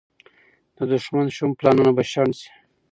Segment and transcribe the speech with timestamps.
[0.77, 2.49] د دښمن شوم پلانونه به شنډ شي.